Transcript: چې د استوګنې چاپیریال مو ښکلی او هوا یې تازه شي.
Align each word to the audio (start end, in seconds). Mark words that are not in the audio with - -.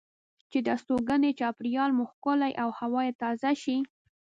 چې 0.51 0.57
د 0.65 0.67
استوګنې 0.75 1.31
چاپیریال 1.39 1.91
مو 1.97 2.03
ښکلی 2.11 2.51
او 2.63 2.69
هوا 2.79 3.01
یې 3.07 3.13
تازه 3.21 3.51
شي. 3.63 3.77